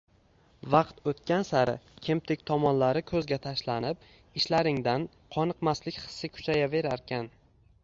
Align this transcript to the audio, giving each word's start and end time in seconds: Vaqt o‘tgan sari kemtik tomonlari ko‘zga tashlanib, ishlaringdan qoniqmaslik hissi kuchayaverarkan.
Vaqt 0.75 1.01
o‘tgan 1.11 1.43
sari 1.49 1.75
kemtik 2.07 2.41
tomonlari 2.51 3.03
ko‘zga 3.11 3.39
tashlanib, 3.45 4.09
ishlaringdan 4.41 5.07
qoniqmaslik 5.39 6.03
hissi 6.07 6.35
kuchayaverarkan. 6.39 7.33